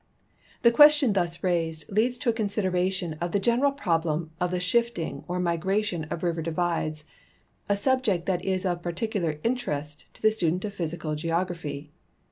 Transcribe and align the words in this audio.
—The 0.63 0.71
question 0.71 1.13
thus 1.13 1.43
raised 1.43 1.87
leads 1.87 2.17
to 2.17 2.29
a 2.31 2.33
consideration 2.33 3.13
of 3.21 3.33
the 3.33 3.39
general 3.39 3.71
problem 3.71 4.31
of 4.41 4.49
the 4.49 4.59
shifting 4.59 5.23
or 5.27 5.39
migra 5.39 5.83
tion 5.83 6.05
of 6.05 6.23
river 6.23 6.41
divides, 6.41 7.03
a 7.69 7.75
subject 7.75 8.25
that 8.25 8.43
is 8.43 8.65
of 8.65 8.81
particular 8.81 9.39
interest 9.43 10.11
to 10.15 10.21
the 10.23 10.31
student 10.31 10.65
of 10.65 10.73
])li3^sical 10.75 11.15
geogra[)hy. 11.17 11.89